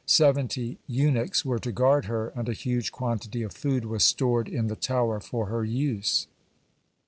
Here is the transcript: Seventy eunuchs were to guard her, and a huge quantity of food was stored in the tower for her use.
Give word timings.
Seventy 0.07 0.79
eunuchs 0.87 1.45
were 1.45 1.59
to 1.59 1.71
guard 1.71 2.05
her, 2.05 2.29
and 2.29 2.49
a 2.49 2.53
huge 2.53 2.91
quantity 2.91 3.43
of 3.43 3.53
food 3.53 3.85
was 3.85 4.03
stored 4.03 4.47
in 4.49 4.65
the 4.65 4.75
tower 4.75 5.19
for 5.19 5.45
her 5.45 5.63
use. 5.63 6.25